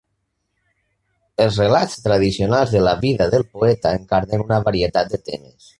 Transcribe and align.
Els 1.45 1.59
relats 1.63 1.99
tradicionals 2.07 2.75
de 2.77 2.83
la 2.89 2.97
vida 3.05 3.31
del 3.35 3.49
poeta 3.57 3.95
encarnen 4.01 4.49
una 4.49 4.63
varietat 4.71 5.15
de 5.15 5.27
temes. 5.33 5.67